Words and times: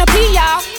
finna 0.00 0.06
be, 0.06 0.34
y'all. 0.34 0.69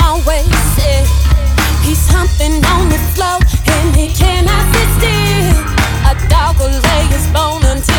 always 0.00 0.46
said 0.76 1.06
he's 1.82 1.98
something 1.98 2.52
on 2.76 2.88
the 2.88 2.98
floor 3.14 3.38
and 3.66 3.96
he 3.96 4.08
cannot 4.14 4.64
sit 4.74 4.88
still. 4.98 5.56
A 6.10 6.14
dog 6.28 6.56
will 6.58 6.80
lay 6.80 7.04
his 7.06 7.26
bone 7.32 7.64
until. 7.64 7.91